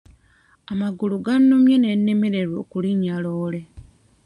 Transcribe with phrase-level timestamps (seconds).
[0.71, 3.61] Amagulu gannumye ne nnemererwa okulinnya loole.